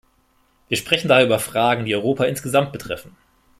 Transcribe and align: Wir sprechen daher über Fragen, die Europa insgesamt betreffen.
Wir 0.67 0.77
sprechen 0.77 1.09
daher 1.09 1.27
über 1.27 1.37
Fragen, 1.37 1.85
die 1.85 1.93
Europa 1.95 2.23
insgesamt 2.23 2.71
betreffen. 2.71 3.15